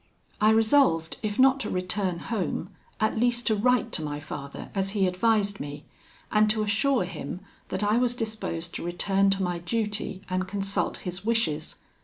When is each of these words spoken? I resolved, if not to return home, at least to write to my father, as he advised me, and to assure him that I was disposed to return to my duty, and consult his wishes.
I 0.41 0.49
resolved, 0.49 1.17
if 1.21 1.37
not 1.37 1.59
to 1.59 1.69
return 1.69 2.17
home, 2.17 2.71
at 2.99 3.19
least 3.19 3.45
to 3.45 3.55
write 3.55 3.91
to 3.91 4.01
my 4.03 4.19
father, 4.19 4.71
as 4.73 4.93
he 4.97 5.05
advised 5.05 5.59
me, 5.59 5.85
and 6.31 6.49
to 6.49 6.63
assure 6.63 7.03
him 7.03 7.41
that 7.67 7.83
I 7.83 7.97
was 7.97 8.15
disposed 8.15 8.73
to 8.73 8.83
return 8.83 9.29
to 9.29 9.43
my 9.43 9.59
duty, 9.59 10.23
and 10.27 10.47
consult 10.47 10.97
his 11.05 11.23
wishes. 11.23 11.75